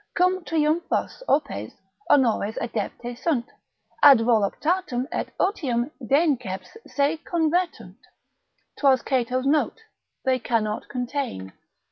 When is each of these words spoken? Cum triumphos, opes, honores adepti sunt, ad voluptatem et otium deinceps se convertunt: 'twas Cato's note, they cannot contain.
Cum 0.15 0.43
triumphos, 0.43 1.21
opes, 1.27 1.73
honores 2.09 2.57
adepti 2.57 3.15
sunt, 3.15 3.45
ad 4.01 4.17
voluptatem 4.17 5.05
et 5.11 5.29
otium 5.39 5.91
deinceps 6.03 6.75
se 6.87 7.17
convertunt: 7.17 7.97
'twas 8.79 9.03
Cato's 9.03 9.45
note, 9.45 9.81
they 10.25 10.39
cannot 10.39 10.87
contain. 10.89 11.53